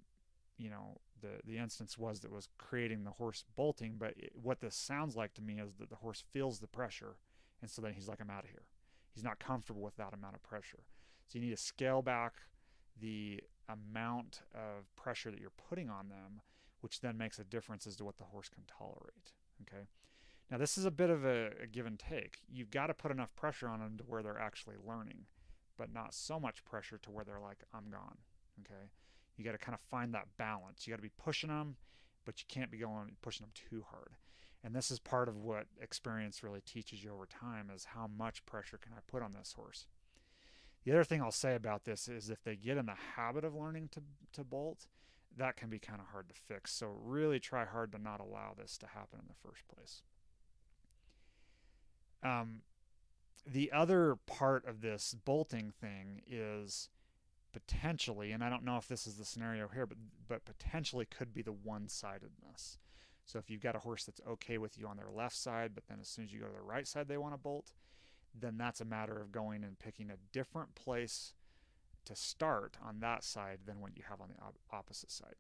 [0.58, 4.60] you know the the instance was that was creating the horse bolting, but it, what
[4.60, 7.16] this sounds like to me is that the horse feels the pressure,
[7.62, 8.66] and so then he's like, I'm out of here.
[9.14, 10.84] He's not comfortable with that amount of pressure.
[11.26, 12.34] So you need to scale back
[13.00, 16.42] the amount of pressure that you're putting on them,
[16.82, 19.32] which then makes a difference as to what the horse can tolerate.
[19.62, 19.86] Okay.
[20.50, 22.38] Now this is a bit of a, a give and take.
[22.48, 25.26] You've got to put enough pressure on them to where they're actually learning
[25.78, 28.18] but not so much pressure to where they're like, I'm gone.
[28.60, 28.90] Okay.
[29.36, 30.86] You got to kind of find that balance.
[30.86, 31.76] You got to be pushing them,
[32.26, 34.16] but you can't be going pushing them too hard.
[34.64, 38.44] And this is part of what experience really teaches you over time is how much
[38.44, 39.86] pressure can I put on this horse.
[40.84, 43.54] The other thing I'll say about this is if they get in the habit of
[43.54, 44.86] learning to, to bolt,
[45.36, 46.72] that can be kind of hard to fix.
[46.72, 50.02] So really try hard to not allow this to happen in the first place.
[52.24, 52.62] Um,
[53.50, 56.88] the other part of this bolting thing is
[57.52, 61.32] potentially, and I don't know if this is the scenario here, but but potentially could
[61.32, 62.78] be the one-sidedness.
[63.24, 65.86] So if you've got a horse that's okay with you on their left side, but
[65.86, 67.72] then as soon as you go to the right side, they want to bolt,
[68.34, 71.34] then that's a matter of going and picking a different place
[72.04, 75.36] to start on that side than what you have on the op- opposite side.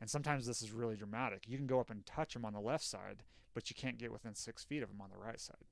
[0.00, 1.48] And sometimes this is really dramatic.
[1.48, 3.22] You can go up and touch them on the left side,
[3.54, 5.64] but you can't get within six feet of them on the right side.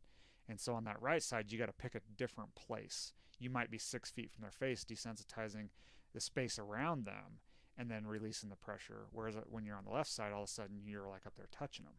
[0.50, 3.12] And so on that right side, you got to pick a different place.
[3.38, 5.68] You might be six feet from their face, desensitizing
[6.12, 7.38] the space around them
[7.78, 9.06] and then releasing the pressure.
[9.12, 11.34] Whereas uh, when you're on the left side, all of a sudden you're like up
[11.36, 11.94] there touching them.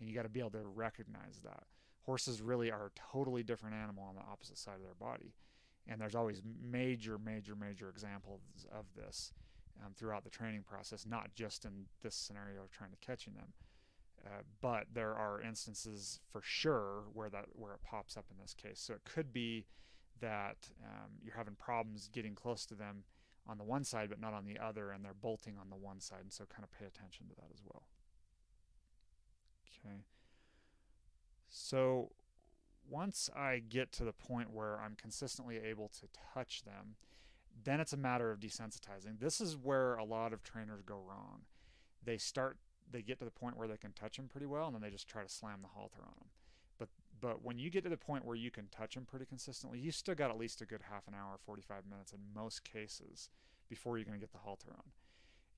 [0.00, 1.62] And you got to be able to recognize that.
[2.02, 5.32] Horses really are a totally different animal on the opposite side of their body.
[5.86, 8.40] And there's always major, major, major examples
[8.76, 9.32] of this
[9.84, 13.52] um, throughout the training process, not just in this scenario of trying to catching them.
[14.24, 18.54] Uh, but there are instances for sure where that where it pops up in this
[18.54, 18.78] case.
[18.80, 19.66] So it could be
[20.20, 23.04] that um, you're having problems getting close to them
[23.48, 26.00] on the one side, but not on the other, and they're bolting on the one
[26.00, 26.20] side.
[26.22, 27.82] And so kind of pay attention to that as well.
[29.84, 29.96] Okay.
[31.48, 32.12] So
[32.88, 36.94] once I get to the point where I'm consistently able to touch them,
[37.64, 39.18] then it's a matter of desensitizing.
[39.20, 41.42] This is where a lot of trainers go wrong.
[42.04, 42.58] They start,
[42.90, 44.90] they get to the point where they can touch them pretty well, and then they
[44.90, 46.28] just try to slam the halter on them.
[46.78, 46.88] But
[47.20, 49.92] but when you get to the point where you can touch them pretty consistently, you
[49.92, 53.30] still got at least a good half an hour, 45 minutes in most cases
[53.68, 54.90] before you're going to get the halter on.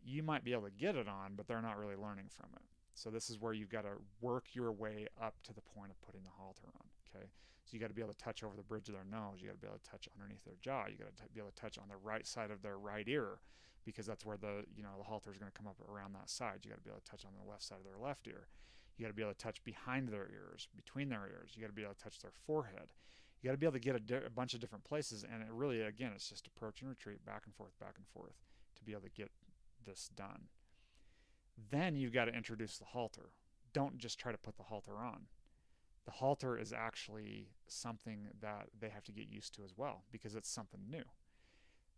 [0.05, 2.63] You might be able to get it on, but they're not really learning from it.
[2.95, 6.01] So this is where you've got to work your way up to the point of
[6.03, 6.87] putting the halter on.
[7.09, 7.27] Okay,
[7.65, 9.41] so you got to be able to touch over the bridge of their nose.
[9.41, 10.87] You got to be able to touch underneath their jaw.
[10.87, 13.39] You got to be able to touch on the right side of their right ear,
[13.85, 16.31] because that's where the you know the halter is going to come up around that
[16.31, 16.61] side.
[16.63, 18.49] You got to be able to touch on the left side of their left ear.
[18.97, 21.53] You got to be able to touch behind their ears, between their ears.
[21.55, 22.93] You got to be able to touch their forehead.
[23.43, 25.43] You got to be able to get a, di- a bunch of different places, and
[25.43, 28.37] it really, again, it's just approach and retreat, back and forth, back and forth,
[28.77, 29.31] to be able to get
[29.85, 30.49] this done.
[31.71, 33.31] Then you've got to introduce the halter.
[33.73, 35.27] Don't just try to put the halter on.
[36.07, 40.35] The halter is actually something that they have to get used to as well because
[40.35, 41.05] it's something new.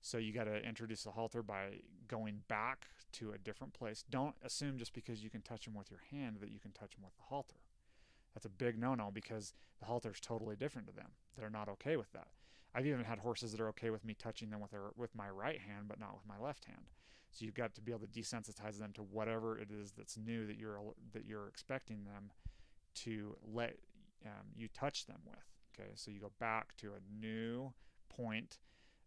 [0.06, 4.04] So you got to introduce the halter by going back to a different place.
[4.08, 6.94] Don't assume just because you can touch them with your hand that you can touch
[6.94, 7.56] them with the halter.
[8.32, 11.08] That's a big no-no because the halter is totally different to them.
[11.36, 12.28] They're not okay with that.
[12.72, 15.28] I've even had horses that are okay with me touching them with their with my
[15.28, 16.86] right hand, but not with my left hand.
[17.32, 20.46] So you've got to be able to desensitize them to whatever it is that's new
[20.46, 20.78] that you're
[21.14, 22.30] that you're expecting them
[23.06, 23.76] to let
[24.24, 25.44] um, you touch them with.
[25.74, 27.72] Okay, so you go back to a new
[28.08, 28.58] point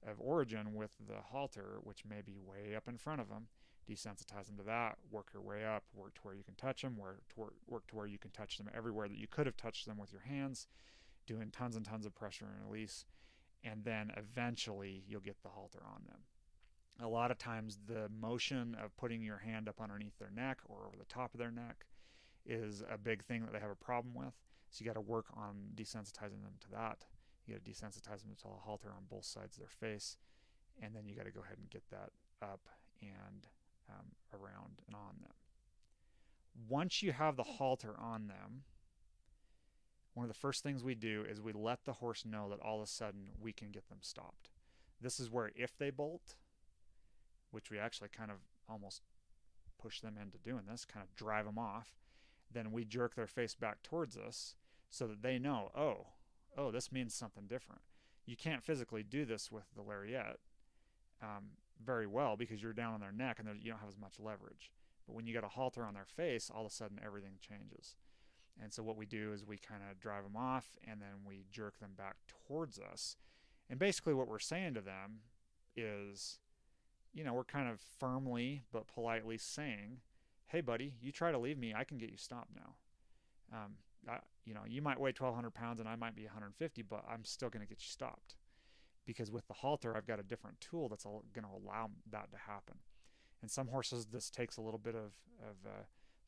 [0.07, 3.47] of origin with the halter, which may be way up in front of them.
[3.89, 4.97] Desensitize them to that.
[5.11, 5.83] Work your way up.
[5.93, 6.97] Work to where you can touch them.
[6.97, 9.57] Work to where, work to where you can touch them everywhere that you could have
[9.57, 10.67] touched them with your hands,
[11.25, 13.05] doing tons and tons of pressure and release,
[13.63, 16.19] and then eventually you'll get the halter on them.
[17.01, 20.85] A lot of times, the motion of putting your hand up underneath their neck or
[20.85, 21.85] over the top of their neck
[22.45, 24.33] is a big thing that they have a problem with.
[24.69, 27.05] So you got to work on desensitizing them to that.
[27.49, 30.17] You got to desensitize them to a halter on both sides of their face,
[30.81, 32.69] and then you got to go ahead and get that up
[33.01, 33.47] and
[33.89, 35.33] um, around and on them.
[36.67, 38.63] Once you have the halter on them,
[40.13, 42.77] one of the first things we do is we let the horse know that all
[42.77, 44.51] of a sudden we can get them stopped.
[45.01, 46.35] This is where if they bolt,
[47.51, 48.37] which we actually kind of
[48.69, 49.01] almost
[49.81, 51.95] push them into doing this, kind of drive them off,
[52.51, 54.55] then we jerk their face back towards us
[54.89, 56.07] so that they know, oh,
[56.57, 57.81] oh, this means something different.
[58.25, 60.39] You can't physically do this with the lariat
[61.21, 61.51] um,
[61.83, 64.71] very well because you're down on their neck and you don't have as much leverage.
[65.07, 67.95] But when you got a halter on their face, all of a sudden everything changes.
[68.61, 71.45] And so what we do is we kind of drive them off and then we
[71.51, 73.15] jerk them back towards us.
[73.69, 75.21] And basically what we're saying to them
[75.75, 76.39] is,
[77.13, 80.01] you know, we're kind of firmly but politely saying,
[80.47, 82.75] hey, buddy, you try to leave me, I can get you stopped now.
[83.51, 83.73] Um,
[84.45, 87.49] You know, you might weigh 1,200 pounds and I might be 150, but I'm still
[87.49, 88.35] going to get you stopped.
[89.05, 92.37] Because with the halter, I've got a different tool that's going to allow that to
[92.37, 92.77] happen.
[93.41, 95.83] And some horses, this takes a little bit of, of uh,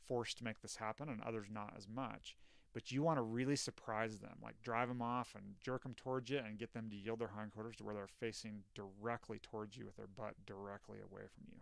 [0.08, 2.38] force to make this happen, and others not as much.
[2.74, 6.30] But you want to really surprise them, like drive them off and jerk them towards
[6.30, 9.86] you and get them to yield their hindquarters to where they're facing directly towards you
[9.86, 11.60] with their butt directly away from you.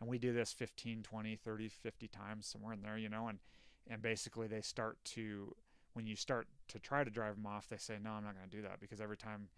[0.00, 3.38] And we do this 15, 20, 30, 50 times, somewhere in there, you know, and
[3.88, 5.54] and basically they start to
[5.94, 8.48] when you start to try to drive them off they say no i'm not going
[8.48, 9.48] to do that because every time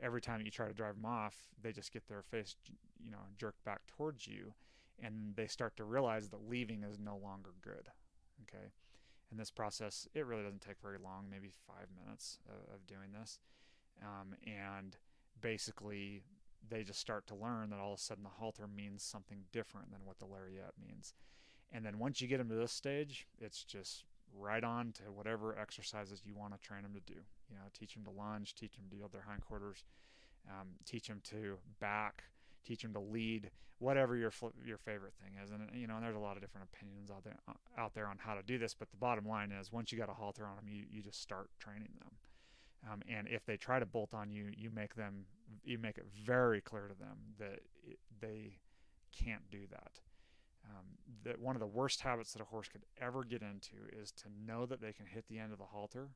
[0.00, 2.56] every time you try to drive them off they just get their face
[3.02, 4.54] you know jerked back towards you
[5.02, 7.88] and they start to realize that leaving is no longer good
[8.42, 8.72] okay?
[9.30, 13.12] And this process it really doesn't take very long maybe five minutes of, of doing
[13.18, 13.38] this
[14.02, 14.96] um, and
[15.40, 16.22] basically
[16.68, 19.90] they just start to learn that all of a sudden the halter means something different
[19.90, 21.14] than what the lariat means
[21.72, 24.04] and then once you get them to this stage, it's just
[24.36, 27.20] right on to whatever exercises you want to train them to do.
[27.48, 29.84] You know, teach them to lunge, teach them to yield their hindquarters,
[30.48, 32.24] um, teach them to back,
[32.64, 34.32] teach them to lead, whatever your
[34.64, 35.50] your favorite thing is.
[35.50, 38.06] And you know, and there's a lot of different opinions out there uh, out there
[38.06, 38.74] on how to do this.
[38.74, 41.20] But the bottom line is, once you got a halter on them, you you just
[41.20, 42.12] start training them.
[42.90, 45.26] Um, and if they try to bolt on you, you make them
[45.64, 48.58] you make it very clear to them that it, they
[49.12, 50.00] can't do that
[50.70, 50.86] um,
[51.24, 54.28] that one of the worst habits that a horse could ever get into is to
[54.46, 56.10] know that they can hit the end of the halter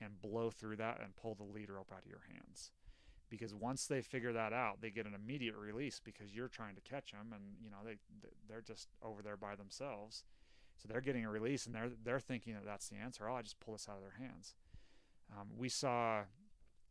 [0.00, 2.70] and blow through that and pull the lead rope out of your hands.
[3.30, 6.80] Because once they figure that out they get an immediate release because you're trying to
[6.82, 7.96] catch them and you know they
[8.48, 10.24] they're just over there by themselves.
[10.76, 13.28] So they're getting a release and they're they're thinking that that's the answer.
[13.28, 14.54] Oh i just pull this out of their hands.
[15.32, 16.22] Um, we saw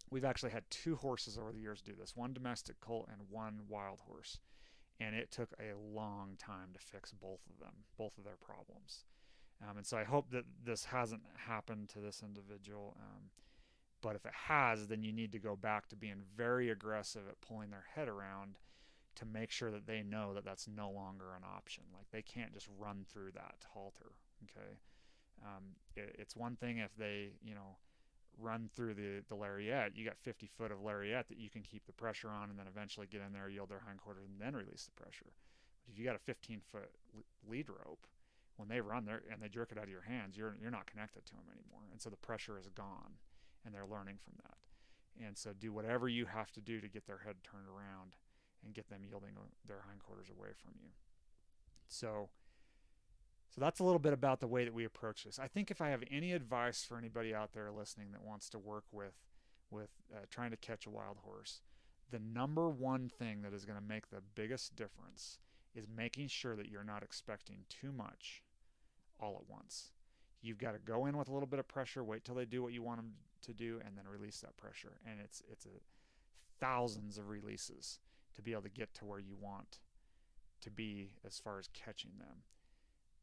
[0.09, 3.61] we've actually had two horses over the years do this one domestic colt and one
[3.69, 4.39] wild horse
[4.99, 9.05] and it took a long time to fix both of them, both of their problems.
[9.61, 12.97] Um, and so I hope that this hasn't happened to this individual.
[12.99, 13.29] Um,
[14.01, 17.39] but if it has, then you need to go back to being very aggressive at
[17.41, 18.57] pulling their head around
[19.15, 21.83] to make sure that they know that that's no longer an option.
[21.93, 24.11] Like they can't just run through that halter.
[24.43, 24.77] Okay.
[25.43, 27.77] Um, it, it's one thing if they, you know,
[28.39, 31.85] run through the, the lariat, you got 50 foot of lariat that you can keep
[31.85, 34.85] the pressure on and then eventually get in there, yield their hindquarters, and then release
[34.85, 35.31] the pressure.
[35.85, 36.91] But if you got a 15 foot
[37.47, 38.07] lead rope,
[38.57, 40.85] when they run there and they jerk it out of your hands, you're you're not
[40.85, 43.17] connected to them anymore, and so the pressure is gone,
[43.65, 45.25] and they're learning from that.
[45.25, 48.15] And so do whatever you have to do to get their head turned around
[48.63, 49.33] and get them yielding
[49.67, 50.89] their hindquarters away from you.
[51.87, 52.29] So
[53.53, 55.37] so that's a little bit about the way that we approach this.
[55.37, 58.59] I think if I have any advice for anybody out there listening that wants to
[58.59, 59.13] work with
[59.69, 61.61] with uh, trying to catch a wild horse,
[62.09, 65.37] the number one thing that is going to make the biggest difference
[65.75, 68.41] is making sure that you're not expecting too much
[69.19, 69.91] all at once.
[70.41, 72.63] You've got to go in with a little bit of pressure, wait till they do
[72.63, 74.97] what you want them to do, and then release that pressure.
[75.07, 75.79] And it's it's a
[76.59, 77.99] thousands of releases
[78.35, 79.79] to be able to get to where you want
[80.61, 82.43] to be as far as catching them.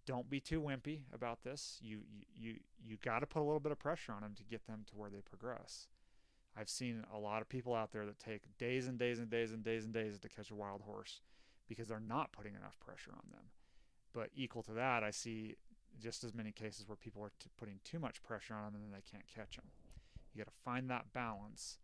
[0.06, 1.78] Don't be too wimpy about this.
[1.82, 4.44] You you you, you got to put a little bit of pressure on them to
[4.44, 5.88] get them to where they progress.
[6.56, 9.52] I've seen a lot of people out there that take days and days and days
[9.52, 11.20] and days and days to catch a wild horse
[11.68, 13.44] because they're not putting enough pressure on them.
[14.12, 15.54] But equal to that, I see
[16.00, 18.84] just as many cases where people are t- putting too much pressure on them and
[18.84, 19.66] then they can't catch them.
[20.34, 21.78] You got to find that balance.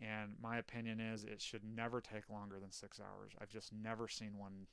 [0.00, 3.32] And my opinion is it should never take longer than six hours.
[3.40, 4.66] I've just never seen one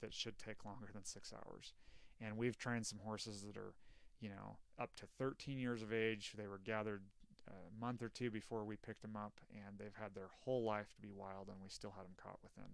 [0.00, 1.72] that should take longer than six hours.
[2.20, 3.74] And we've trained some horses that are,
[4.20, 6.34] you know, up to 13 years of age.
[6.36, 7.02] They were gathered
[7.46, 10.92] a month or two before we picked them up, and they've had their whole life
[10.94, 12.72] to be wild, and we still had them caught within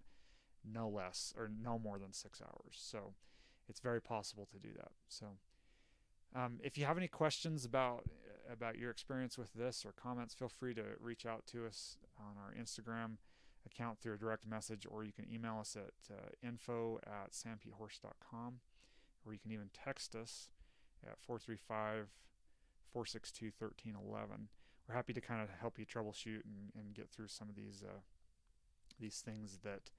[0.64, 2.72] no less or no more than six hours.
[2.72, 3.14] So
[3.68, 4.92] it's very possible to do that.
[5.08, 5.26] So
[6.34, 8.04] um, if you have any questions about
[8.50, 12.34] about your experience with this or comments, feel free to reach out to us on
[12.36, 13.16] our Instagram
[13.64, 18.60] account through a direct message, or you can email us at uh, info at sanpetehorse.com,
[19.24, 20.48] or you can even text us
[21.04, 22.08] at 435
[22.92, 24.48] 462 1311.
[24.88, 27.82] We're happy to kind of help you troubleshoot and, and get through some of these
[27.82, 28.00] uh,
[29.00, 29.90] these things that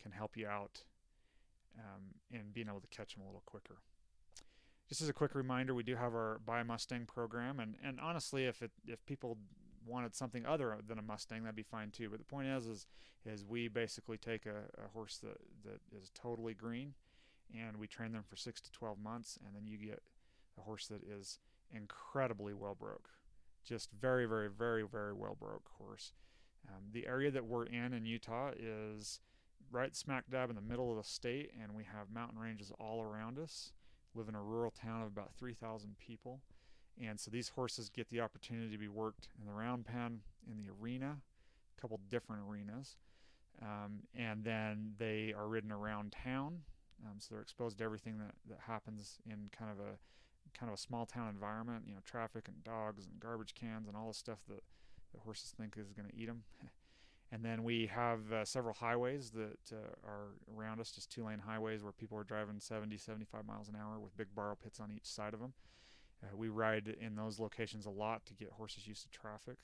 [0.00, 0.84] can help you out
[1.78, 3.78] um, in being able to catch them a little quicker.
[4.88, 8.00] Just as a quick reminder, we do have our Buy a Mustang program, and, and
[8.00, 9.36] honestly, if it if people
[9.88, 12.08] wanted something other than a Mustang, that'd be fine too.
[12.10, 12.86] But the point is, is,
[13.24, 16.94] is we basically take a, a horse that, that is totally green,
[17.54, 20.02] and we train them for six to 12 months, and then you get
[20.58, 21.38] a horse that is
[21.74, 23.08] incredibly well broke,
[23.64, 26.12] just very, very, very, very well broke horse.
[26.68, 29.20] Um, the area that we're in in Utah is
[29.70, 33.02] right smack dab in the middle of the state, and we have mountain ranges all
[33.02, 33.72] around us.
[34.14, 36.40] Live in a rural town of about 3,000 people.
[37.00, 40.20] And so these horses get the opportunity to be worked in the round pen,
[40.50, 41.18] in the arena,
[41.76, 42.96] a couple different arenas.
[43.62, 46.60] Um, and then they are ridden around town.
[47.04, 49.98] Um, so they're exposed to everything that, that happens in kind of a
[50.58, 53.96] kind of a small town environment, you know, traffic and dogs and garbage cans and
[53.96, 54.62] all the stuff that
[55.12, 56.44] the horses think is going to eat them.
[57.30, 61.40] And then we have uh, several highways that uh, are around us, just two lane
[61.40, 64.90] highways where people are driving 70, 75 miles an hour with big borrow pits on
[64.90, 65.52] each side of them.
[66.22, 69.58] Uh, we ride in those locations a lot to get horses used to traffic.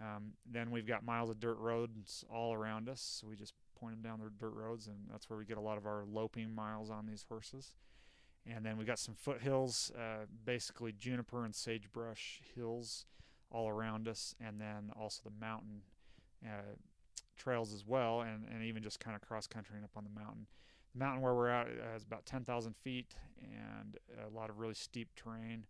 [0.00, 3.94] Um, then we've got miles of dirt roads all around us, so we just point
[3.94, 6.54] them down the dirt roads, and that's where we get a lot of our loping
[6.54, 7.74] miles on these horses.
[8.46, 13.06] And then we got some foothills, uh, basically juniper and sagebrush hills
[13.50, 15.82] all around us, and then also the mountain
[16.44, 16.74] uh,
[17.36, 20.46] trails as well, and, and even just kind of cross countrying up on the mountain.
[20.94, 25.08] The mountain where we're at has about 10,000 feet and a lot of really steep
[25.16, 25.66] terrain.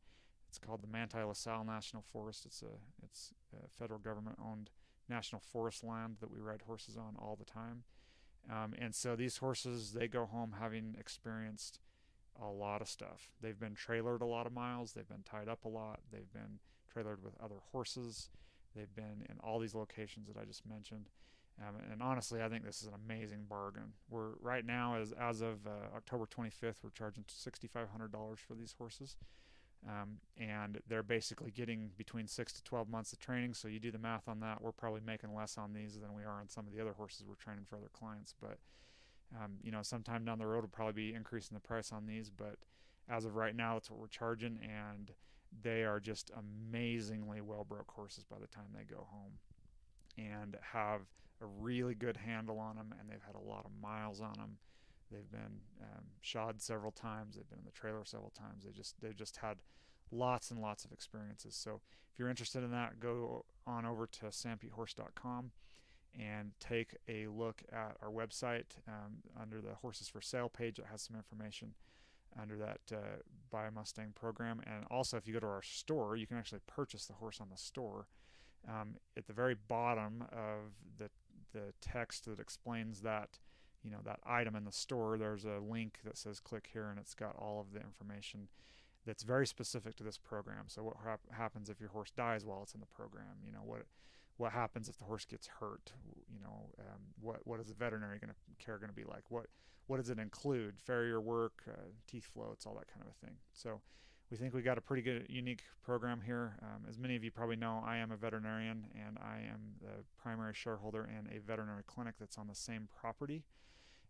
[0.48, 2.46] It's called the Manti La Sal National Forest.
[2.46, 4.70] It's a it's a federal government owned
[5.08, 7.82] national forest land that we ride horses on all the time.
[8.50, 11.80] Um, and so these horses they go home having experienced
[12.40, 13.30] a lot of stuff.
[13.40, 14.92] They've been trailered a lot of miles.
[14.92, 16.00] They've been tied up a lot.
[16.12, 16.60] They've been
[16.94, 18.28] trailered with other horses.
[18.74, 21.08] They've been in all these locations that I just mentioned.
[21.60, 23.94] Um, and honestly, I think this is an amazing bargain.
[24.10, 29.16] We're right now, as as of uh, October 25th, we're charging $6,500 for these horses,
[29.88, 33.54] um, and they're basically getting between six to 12 months of training.
[33.54, 34.60] So you do the math on that.
[34.62, 37.24] We're probably making less on these than we are on some of the other horses
[37.26, 38.34] we're training for other clients.
[38.40, 38.58] But
[39.34, 42.30] um, you know, sometime down the road, we'll probably be increasing the price on these.
[42.30, 42.56] But
[43.08, 45.12] as of right now, that's what we're charging, and
[45.62, 49.32] they are just amazingly well broke horses by the time they go home
[50.18, 51.02] and have
[51.42, 54.56] a really good handle on them and they've had a lot of miles on them
[55.10, 57.36] They've been um, shod several times.
[57.36, 58.64] They've been in the trailer several times.
[58.64, 59.58] They just they've just had
[60.10, 61.54] lots and lots of experiences.
[61.54, 61.80] So
[62.12, 65.50] if you're interested in that, go on over to sanpetehorse.com
[66.18, 70.78] and take a look at our website um, under the horses for sale page.
[70.78, 71.74] It has some information
[72.40, 73.18] under that uh,
[73.50, 74.60] Buy Mustang program.
[74.66, 77.48] And also, if you go to our store, you can actually purchase the horse on
[77.50, 78.06] the store.
[78.68, 81.10] Um, at the very bottom of the
[81.52, 83.38] the text that explains that
[83.86, 86.98] you know that item in the store there's a link that says click here and
[86.98, 88.48] it's got all of the information
[89.06, 90.64] that's very specific to this program.
[90.66, 93.38] So what hap- happens if your horse dies while it's in the program?
[93.44, 93.82] You know what
[94.36, 95.92] what happens if the horse gets hurt?
[96.28, 98.26] You know um, what what is the veterinary to
[98.58, 99.30] care going to be like?
[99.30, 99.46] What
[99.86, 100.74] what does it include?
[100.84, 101.76] Farrier work uh,
[102.08, 103.36] teeth floats all that kind of a thing.
[103.52, 103.80] So
[104.30, 106.58] we think we got a pretty good unique program here.
[106.60, 110.04] Um, as many of you probably know i am a veterinarian and i am the
[110.20, 113.44] primary shareholder in a veterinary clinic that's on the same property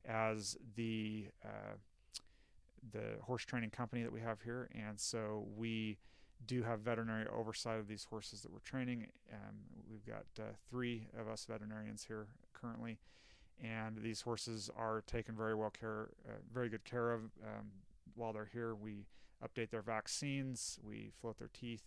[0.09, 1.77] as the uh,
[2.93, 5.99] the horse training company that we have here and so we
[6.45, 9.07] do have veterinary oversight of these horses that we're training.
[9.33, 9.57] Um,
[9.91, 12.99] we've got uh, three of us veterinarians here currently,
[13.63, 17.71] and these horses are taken very well care, uh, very good care of um,
[18.15, 18.75] while they're here.
[18.75, 19.07] We
[19.45, 21.85] update their vaccines, we float their teeth,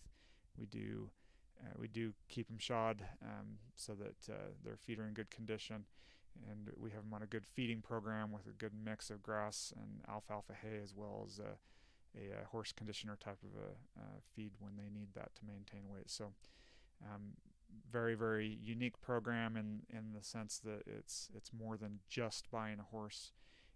[0.58, 1.10] we do.
[1.62, 5.30] Uh, we do keep them shod um, so that uh, their feet are in good
[5.30, 5.84] condition,
[6.50, 9.74] and we have them on a good feeding program with a good mix of grass
[9.76, 11.56] and alfalfa hay as well as uh,
[12.16, 15.90] a, a, horse conditioner type of a uh, feed when they need that to maintain
[15.90, 16.10] weight.
[16.10, 16.34] So,
[17.04, 17.34] um,
[17.92, 22.80] very very unique program in in the sense that it's it's more than just buying
[22.80, 23.32] a horse.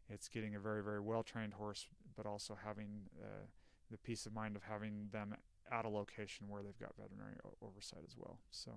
[0.09, 3.45] It's getting a very very well trained horse, but also having uh,
[3.91, 5.35] the peace of mind of having them
[5.71, 8.39] at a location where they've got veterinary oversight as well.
[8.51, 8.71] So.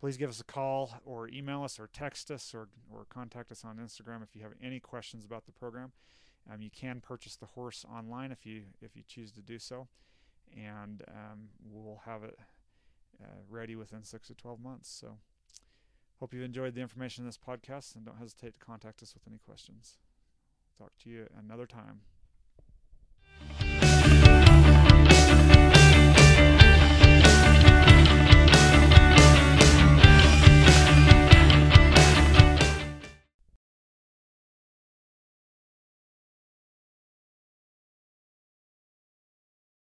[0.00, 3.64] Please give us a call or email us or text us or, or contact us
[3.64, 5.92] on Instagram if you have any questions about the program.
[6.52, 9.88] Um, you can purchase the horse online if you if you choose to do so,
[10.54, 12.38] and um, we'll have it
[13.22, 14.90] uh, ready within six to twelve months.
[14.90, 15.18] So,
[16.20, 19.22] hope you've enjoyed the information in this podcast, and don't hesitate to contact us with
[19.26, 19.96] any questions.
[20.76, 22.00] Talk to you another time.